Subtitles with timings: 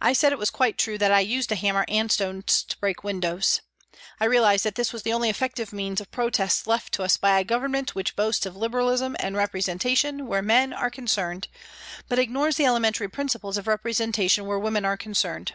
[0.00, 3.02] I said it was quite true that I used a hammer and stones to break
[3.02, 3.60] windows.
[4.20, 7.36] I realised that this was the only effective means of protest left to us by
[7.36, 11.48] a Government which boasts of Liberalism and representation where men are con cerned,
[12.08, 15.54] but ignores the elementary principles of representation where women are concerned.